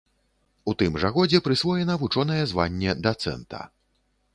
У 0.71 0.75
тым 0.79 0.97
жа 1.03 1.11
годзе 1.19 1.43
прысвоена 1.49 2.01
вучонае 2.05 2.41
званне 2.53 3.01
дацэнта. 3.07 3.67